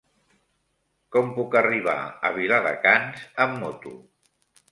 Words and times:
Com 1.15 1.27
puc 1.35 1.57
arribar 1.59 1.95
a 2.29 2.33
Viladecans 2.39 3.23
amb 3.45 3.57
moto? 3.65 3.93